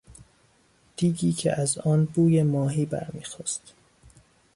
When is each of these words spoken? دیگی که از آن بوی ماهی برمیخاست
دیگی 0.95 1.33
که 1.33 1.61
از 1.61 1.77
آن 1.77 2.05
بوی 2.05 2.43
ماهی 2.43 2.85
برمیخاست 2.85 3.73